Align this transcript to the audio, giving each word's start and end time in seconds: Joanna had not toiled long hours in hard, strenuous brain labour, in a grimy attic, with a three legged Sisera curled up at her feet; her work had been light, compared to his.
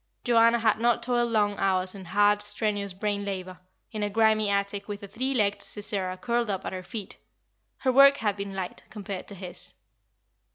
Joanna 0.23 0.57
had 0.57 0.79
not 0.79 1.03
toiled 1.03 1.29
long 1.31 1.59
hours 1.59 1.93
in 1.93 2.05
hard, 2.05 2.41
strenuous 2.41 2.91
brain 2.91 3.23
labour, 3.23 3.59
in 3.91 4.01
a 4.01 4.09
grimy 4.09 4.49
attic, 4.49 4.87
with 4.87 5.03
a 5.03 5.07
three 5.07 5.31
legged 5.35 5.61
Sisera 5.61 6.17
curled 6.17 6.49
up 6.49 6.65
at 6.65 6.73
her 6.73 6.81
feet; 6.81 7.19
her 7.81 7.91
work 7.91 8.17
had 8.17 8.35
been 8.35 8.55
light, 8.55 8.81
compared 8.89 9.27
to 9.27 9.35
his. 9.35 9.75